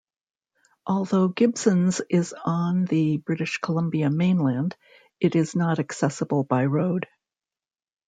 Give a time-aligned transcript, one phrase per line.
[0.87, 4.75] Although Gibsons is on the British Columbia mainland,
[5.19, 7.05] it is not accessible by road.